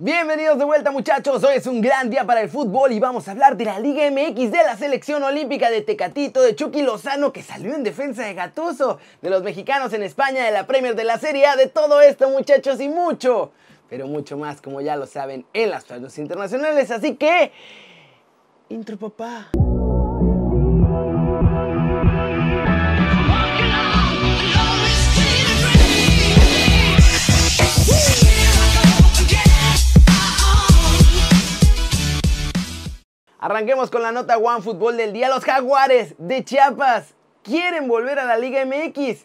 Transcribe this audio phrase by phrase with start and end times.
[0.00, 3.32] Bienvenidos de vuelta muchachos, hoy es un gran día para el fútbol y vamos a
[3.32, 7.42] hablar de la Liga MX, de la selección olímpica de Tecatito, de Chucky Lozano que
[7.42, 11.18] salió en defensa de Gatuso, de los mexicanos en España, de la Premier de la
[11.18, 13.50] Serie A, de todo esto muchachos y mucho,
[13.90, 17.50] pero mucho más como ya lo saben en las plazas internacionales, así que...
[18.68, 19.50] Intro papá.
[33.50, 35.30] Arranquemos con la nota One Fútbol del día.
[35.30, 39.24] Los Jaguares de Chiapas quieren volver a la Liga MX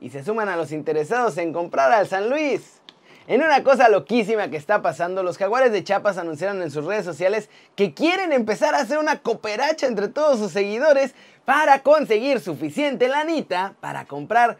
[0.00, 2.80] y se suman a los interesados en comprar al San Luis.
[3.26, 7.04] En una cosa loquísima que está pasando, los Jaguares de Chiapas anunciaron en sus redes
[7.04, 13.08] sociales que quieren empezar a hacer una cooperacha entre todos sus seguidores para conseguir suficiente
[13.08, 14.56] lanita para comprar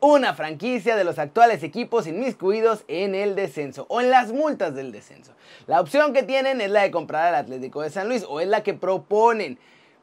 [0.00, 4.92] una franquicia de los actuales equipos inmiscuidos en el descenso o en las multas del
[4.92, 5.32] descenso.
[5.66, 8.48] La opción que tienen es la de comprar al Atlético de San Luis o es
[8.48, 9.58] la que proponen.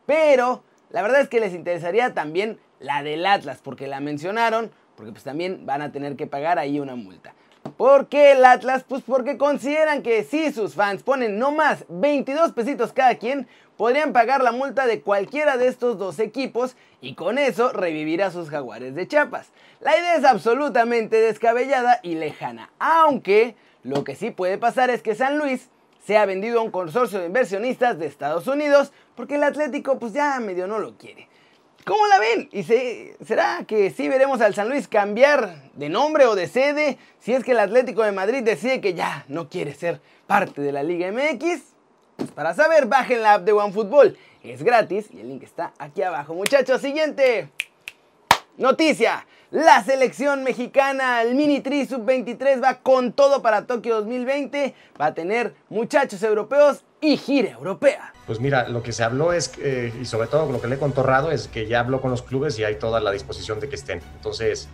[0.06, 5.12] Pero la verdad es que les interesaría también la del Atlas porque la mencionaron, porque
[5.12, 7.34] pues también van a tener que pagar ahí una multa.
[7.78, 8.86] ¿Por qué el Atlas?
[8.88, 14.14] Pues porque consideran que si sus fans ponen no más 22 pesitos cada quien, podrían
[14.14, 18.50] pagar la multa de cualquiera de estos dos equipos y con eso revivir a sus
[18.50, 19.50] jaguares de Chiapas.
[19.82, 25.16] La idea es absolutamente descabellada y lejana, aunque lo que sí puede pasar es que
[25.16, 25.70] San Luis
[26.06, 30.40] sea vendido a un consorcio de inversionistas de Estados Unidos porque el Atlético pues ya
[30.40, 31.28] medio no lo quiere.
[31.86, 32.50] ¿Cómo la ven?
[32.52, 37.34] ¿Y será que sí veremos al San Luis cambiar de nombre o de sede si
[37.34, 40.82] es que el Atlético de Madrid decide que ya no quiere ser parte de la
[40.82, 41.75] Liga MX?
[42.32, 44.18] Para saber, bajen la app de OneFootball.
[44.44, 46.34] Es gratis y el link está aquí abajo.
[46.34, 47.50] Muchachos, siguiente
[48.58, 49.26] noticia.
[49.52, 54.74] La selección mexicana, el Mini Tri Sub-23 va con todo para Tokio 2020.
[55.00, 58.14] Va a tener muchachos europeos y gira europea.
[58.26, 60.80] Pues mira, lo que se habló es, eh, y sobre todo lo que le he
[60.80, 63.76] contorrado, es que ya habló con los clubes y hay toda la disposición de que
[63.76, 64.02] estén.
[64.16, 64.68] Entonces,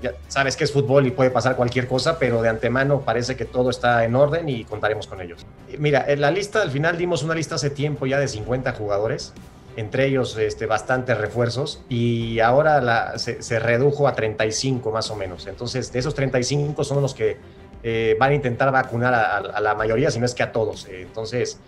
[0.00, 3.44] ya sabes que es fútbol y puede pasar cualquier cosa, pero de antemano parece que
[3.44, 5.44] todo está en orden y contaremos con ellos.
[5.78, 9.32] Mira, en la lista, al final dimos una lista hace tiempo ya de 50 jugadores,
[9.76, 15.46] entre ellos este, bastantes refuerzos, y ahora la, se, redujo a 35 más o menos.
[15.46, 17.36] Entonces, de esos 35 son los que
[17.82, 20.86] eh, van a intentar vacunar a, la mayoría, si no es que a todos.
[20.88, 21.58] entonces,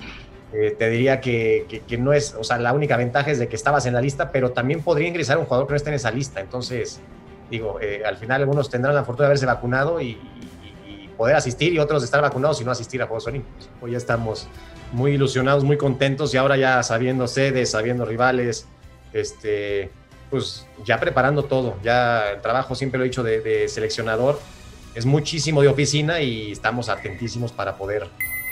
[0.52, 3.56] eh, te diría que, que, no es, o sea, la única ventaja es de que
[3.56, 6.10] estabas en la lista, pero también podría ingresar un jugador que no esté en esa
[6.10, 6.40] lista.
[6.40, 7.02] Entonces,
[7.50, 10.18] digo, eh, al final algunos tendrán la fortuna de haberse vacunado y,
[11.16, 13.68] poder asistir y otros estar vacunados y no asistir a Juegos Olímpicos.
[13.80, 14.46] Hoy ya estamos
[14.92, 18.68] muy ilusionados, muy contentos y ahora ya sabiendo sedes, sabiendo rivales,
[19.12, 19.90] este,
[20.30, 21.74] pues ya preparando todo.
[21.82, 24.38] Ya el trabajo, siempre lo he dicho, de, de seleccionador
[24.94, 28.08] es muchísimo de oficina y estamos atentísimos para poder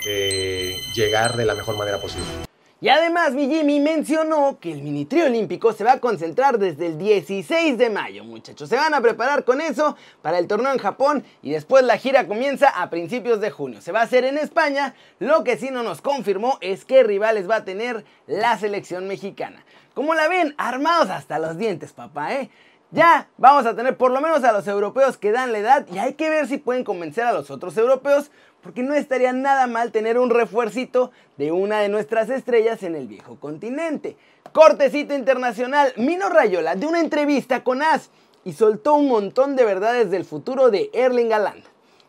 [0.06, 2.45] eh, llegar de la mejor manera posible.
[2.86, 6.86] Y además mi Jimmy mencionó que el mini trío olímpico se va a concentrar desde
[6.86, 8.68] el 16 de mayo, muchachos.
[8.68, 12.28] Se van a preparar con eso para el torneo en Japón y después la gira
[12.28, 13.80] comienza a principios de junio.
[13.80, 14.94] Se va a hacer en España.
[15.18, 19.64] Lo que sí no nos confirmó es qué rivales va a tener la selección mexicana.
[19.92, 22.50] Como la ven, armados hasta los dientes, papá, ¿eh?
[22.96, 25.98] Ya vamos a tener por lo menos a los europeos que dan la edad y
[25.98, 28.30] hay que ver si pueden convencer a los otros europeos
[28.62, 33.06] porque no estaría nada mal tener un refuercito de una de nuestras estrellas en el
[33.06, 34.16] viejo continente.
[34.50, 38.08] Cortecito internacional, Mino Rayola de una entrevista con As
[38.44, 41.64] y soltó un montón de verdades del futuro de Erling Haaland.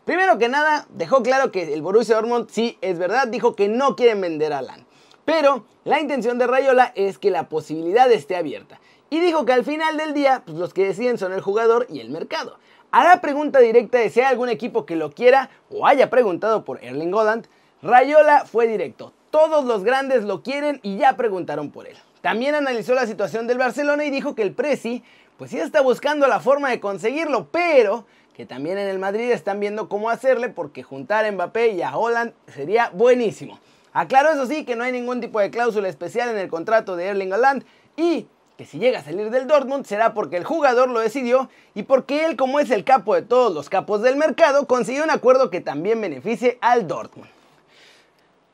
[0.06, 3.94] Primero que nada, dejó claro que el Borussia Dortmund sí es verdad, dijo que no
[3.94, 4.86] quieren vender a Haaland.
[5.26, 8.80] Pero la intención de Rayola es que la posibilidad esté abierta.
[9.10, 12.00] Y dijo que al final del día, pues los que deciden son el jugador y
[12.00, 12.58] el mercado.
[12.90, 16.64] A la pregunta directa de si hay algún equipo que lo quiera o haya preguntado
[16.64, 17.46] por Erling Haaland,
[17.82, 19.12] Rayola fue directo.
[19.30, 21.96] Todos los grandes lo quieren y ya preguntaron por él.
[22.22, 25.02] También analizó la situación del Barcelona y dijo que el Presi
[25.36, 29.60] pues ya está buscando la forma de conseguirlo, pero que también en el Madrid están
[29.60, 33.58] viendo cómo hacerle porque juntar a Mbappé y a Holland sería buenísimo.
[33.92, 37.06] Aclaró eso sí que no hay ningún tipo de cláusula especial en el contrato de
[37.06, 37.64] Erling Haaland
[37.96, 38.26] y
[38.58, 42.26] que si llega a salir del Dortmund será porque el jugador lo decidió y porque
[42.26, 45.60] él, como es el capo de todos los capos del mercado, consiguió un acuerdo que
[45.60, 47.30] también beneficie al Dortmund.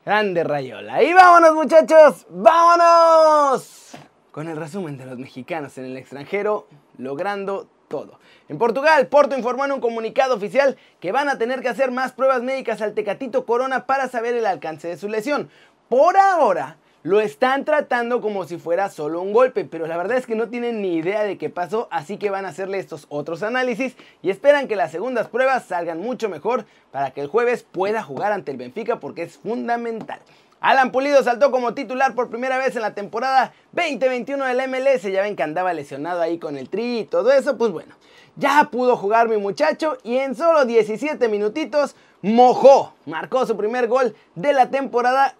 [0.05, 1.01] Grande Rayola.
[1.01, 3.97] Y vámonos muchachos, vámonos.
[4.31, 6.67] Con el resumen de los mexicanos en el extranjero,
[6.99, 8.19] logrando todo.
[8.47, 12.11] En Portugal, Porto informó en un comunicado oficial que van a tener que hacer más
[12.11, 15.49] pruebas médicas al Tecatito Corona para saber el alcance de su lesión.
[15.89, 20.25] Por ahora, lo están tratando como si fuera solo un golpe, pero la verdad es
[20.25, 23.43] que no tienen ni idea de qué pasó, así que van a hacerle estos otros
[23.43, 28.01] análisis y esperan que las segundas pruebas salgan mucho mejor para que el jueves pueda
[28.01, 30.19] jugar ante el Benfica porque es fundamental.
[30.59, 35.03] Alan Pulido saltó como titular por primera vez en la temporada 2021 del MLS.
[35.03, 37.55] Ya ven que andaba lesionado ahí con el tri y todo eso.
[37.55, 37.93] Pues bueno,
[38.35, 42.95] ya pudo jugar mi muchacho y en solo 17 minutitos mojó.
[43.05, 45.35] Marcó su primer gol de la temporada.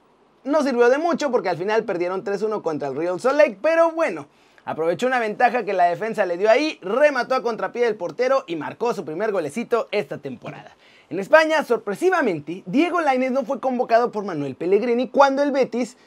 [0.45, 3.91] No sirvió de mucho porque al final perdieron 3-1 contra el Real Salt Lake, pero
[3.91, 4.27] bueno.
[4.63, 8.55] Aprovechó una ventaja que la defensa le dio ahí, remató a contrapié del portero y
[8.55, 10.75] marcó su primer golecito esta temporada.
[11.09, 15.97] En España, sorpresivamente, Diego Lainez no fue convocado por Manuel Pellegrini cuando el Betis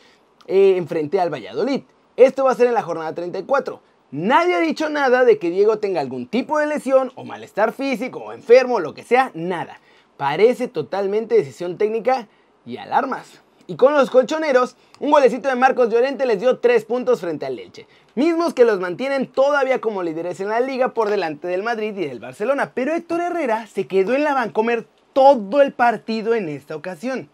[0.47, 1.83] eh, enfrente al Valladolid.
[2.17, 3.81] Esto va a ser en la jornada 34.
[4.13, 8.21] Nadie ha dicho nada de que Diego tenga algún tipo de lesión o malestar físico
[8.21, 9.81] o enfermo o lo que sea, nada.
[10.17, 12.29] Parece totalmente decisión técnica
[12.65, 13.43] y alarmas.
[13.71, 17.57] Y con los colchoneros, un golecito de Marcos Llorente les dio 3 puntos frente al
[17.57, 21.95] Leche, mismos que los mantienen todavía como líderes en la liga por delante del Madrid
[21.95, 22.73] y del Barcelona.
[22.75, 27.29] Pero Héctor Herrera se quedó en la Vancomer todo el partido en esta ocasión.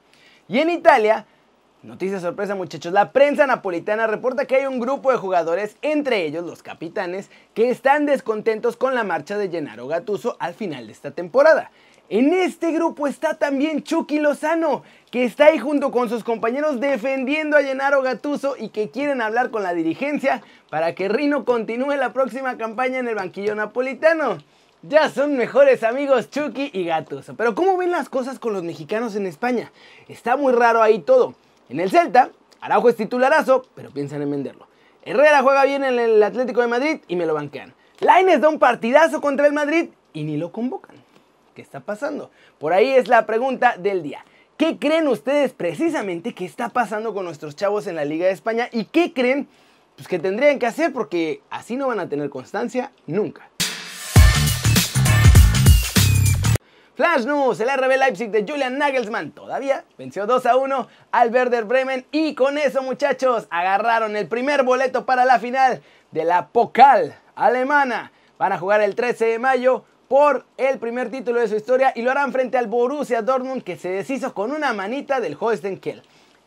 [0.49, 1.25] Y en Italia,
[1.85, 6.45] noticia sorpresa muchachos, la prensa napolitana reporta que hay un grupo de jugadores, entre ellos
[6.45, 11.13] los capitanes, que están descontentos con la marcha de Gennaro Gattuso al final de esta
[11.13, 11.71] temporada.
[12.11, 17.57] En este grupo está también Chucky Lozano, que está ahí junto con sus compañeros defendiendo
[17.57, 22.13] a Gennaro Gatuso y que quieren hablar con la dirigencia para que Rino continúe la
[22.13, 24.37] próxima campaña en el banquillo napolitano.
[24.83, 27.37] Ya son mejores amigos Chucky y Gatuso.
[27.37, 29.73] Pero ¿cómo ven las cosas con los mexicanos en España?
[30.07, 31.35] Está muy raro ahí todo.
[31.71, 32.29] En el Celta,
[32.61, 34.67] Araujo es titularazo, pero piensan en venderlo.
[35.07, 37.73] Herrera juega bien en el Atlético de Madrid y me lo banquean.
[38.01, 41.04] Laines da un partidazo contra el Madrid y ni lo convocan.
[41.55, 42.33] ¿Qué está pasando?
[42.59, 44.25] Por ahí es la pregunta del día.
[44.57, 48.69] ¿Qué creen ustedes precisamente que está pasando con nuestros chavos en la Liga de España?
[48.73, 49.47] ¿Y qué creen
[49.95, 50.93] pues, que tendrían que hacer?
[50.93, 53.49] Porque así no van a tener constancia nunca.
[56.97, 61.65] Flash News, el RB Leipzig de Julian Nagelsmann todavía venció 2 a 1 al Werder
[61.65, 67.15] Bremen y con eso muchachos agarraron el primer boleto para la final de la Pokal
[67.37, 68.11] alemana.
[68.39, 72.03] Van a jugar el 13 de mayo por el primer título de su historia y
[72.03, 76.03] lo harán frente al Borussia Dortmund que se deshizo con una manita del Holstein Kiel.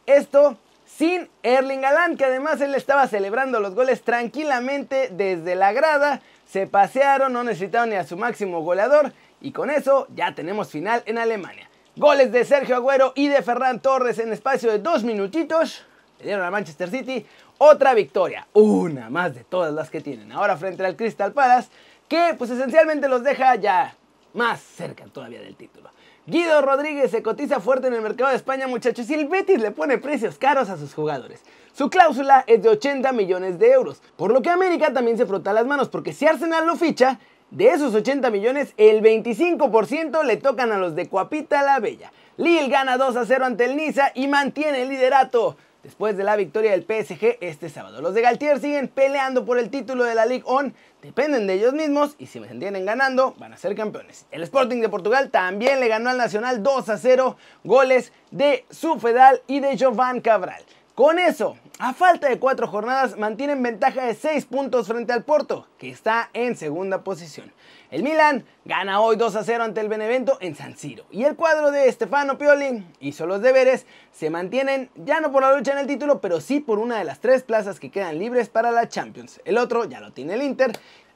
[0.05, 6.21] Esto sin Erling Haaland que además él estaba celebrando los goles tranquilamente desde la grada,
[6.47, 9.11] se pasearon, no necesitaron ni a su máximo goleador
[9.41, 11.69] y con eso ya tenemos final en Alemania.
[11.95, 15.83] Goles de Sergio Agüero y de Ferran Torres en espacio de dos minutitos.
[16.19, 17.25] Le dieron a Manchester City
[17.57, 20.31] otra victoria, una más de todas las que tienen.
[20.31, 21.69] Ahora frente al Crystal Palace
[22.07, 23.95] que pues esencialmente los deja ya
[24.33, 25.89] más cerca todavía del título.
[26.25, 29.71] Guido Rodríguez se cotiza fuerte en el mercado de España, muchachos, y el Betis le
[29.71, 31.41] pone precios caros a sus jugadores.
[31.73, 35.53] Su cláusula es de 80 millones de euros, por lo que América también se frota
[35.53, 37.19] las manos, porque si Arsenal lo ficha,
[37.49, 42.11] de esos 80 millones, el 25% le tocan a los de Cuapita la Bella.
[42.35, 46.35] Lille gana 2 a 0 ante el Niza y mantiene el liderato después de la
[46.35, 48.01] victoria del PSG este sábado.
[48.01, 51.73] Los de Galtier siguen peleando por el título de la Ligue On, dependen de ellos
[51.73, 54.25] mismos y si me entienden ganando van a ser campeones.
[54.31, 59.41] El Sporting de Portugal también le ganó al Nacional 2 a 0, goles de Sufedal
[59.47, 60.63] y de Jovan Cabral.
[60.95, 65.67] Con eso, a falta de cuatro jornadas, mantienen ventaja de 6 puntos frente al Porto,
[65.77, 67.53] que está en segunda posición.
[67.91, 71.05] El Milan gana hoy 2 a 0 ante el Benevento en San Siro.
[71.11, 75.55] Y el cuadro de Stefano Pioli hizo los deberes, se mantienen ya no por la
[75.55, 78.49] lucha en el título, pero sí por una de las tres plazas que quedan libres
[78.49, 79.39] para la Champions.
[79.45, 80.71] El otro ya lo tiene el Inter.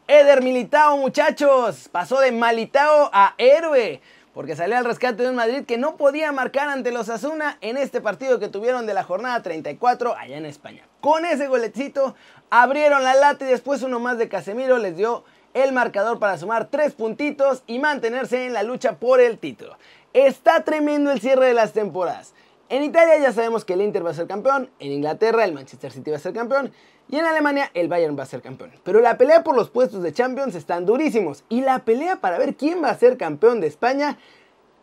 [0.07, 4.01] Eder Militao, muchachos, pasó de Malitao a héroe
[4.33, 7.77] porque salió al rescate de un Madrid que no podía marcar ante los Asuna en
[7.77, 10.83] este partido que tuvieron de la jornada 34 allá en España.
[11.01, 12.15] Con ese golecito
[12.49, 15.23] abrieron la lata y después uno más de Casemiro les dio
[15.53, 19.77] el marcador para sumar tres puntitos y mantenerse en la lucha por el título.
[20.13, 22.33] Está tremendo el cierre de las temporadas.
[22.71, 25.91] En Italia ya sabemos que el Inter va a ser campeón, en Inglaterra el Manchester
[25.91, 26.71] City va a ser campeón
[27.09, 28.71] y en Alemania el Bayern va a ser campeón.
[28.85, 32.55] Pero la pelea por los puestos de Champions están durísimos y la pelea para ver
[32.55, 34.17] quién va a ser campeón de España,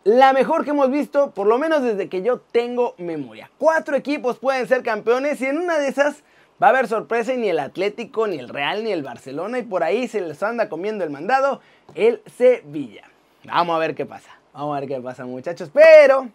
[0.03, 3.49] la mejor que hemos visto por lo menos desde que yo tengo memoria.
[3.57, 6.21] Cuatro equipos pueden ser campeones y en una de esas
[6.61, 9.63] va a haber sorpresa y ni el Atlético, ni el Real, ni el Barcelona y
[9.63, 11.59] por ahí se les anda comiendo el mandado
[11.95, 13.09] el Sevilla.
[13.45, 14.29] Vamos a ver qué pasa.
[14.53, 16.29] Vamos a ver qué pasa muchachos, pero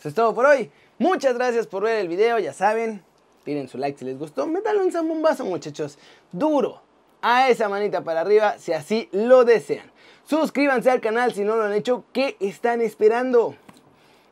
[0.00, 0.70] eso es todo por hoy.
[0.98, 3.02] Muchas gracias por ver el video, ya saben.
[3.44, 4.46] Tiren su like si les gustó.
[4.46, 5.98] Métanle un zambombazo, muchachos.
[6.32, 6.80] Duro.
[7.20, 9.92] A esa manita para arriba si así lo desean.
[10.24, 12.04] Suscríbanse al canal si no lo han hecho.
[12.14, 13.54] ¿Qué están esperando?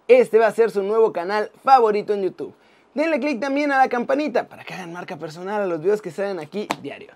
[0.08, 2.54] Este va a ser su nuevo canal favorito en YouTube.
[2.94, 6.10] denle click también a la campanita para que hagan marca personal a los videos que
[6.10, 7.12] salen aquí diario.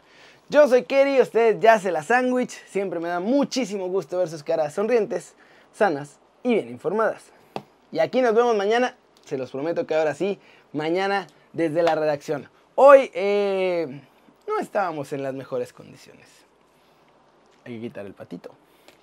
[0.50, 2.50] Yo soy Kerry, ustedes ya se la sándwich.
[2.66, 5.32] Siempre me da muchísimo gusto ver sus caras sonrientes,
[5.72, 7.32] sanas y bien informadas.
[7.92, 8.96] Y aquí nos vemos mañana.
[9.24, 10.40] Se los prometo que ahora sí,
[10.72, 12.48] mañana desde la redacción.
[12.74, 14.00] Hoy eh,
[14.48, 16.26] no estábamos en las mejores condiciones.
[17.64, 18.50] Hay que quitar el patito.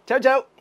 [0.05, 0.58] Chao, chao.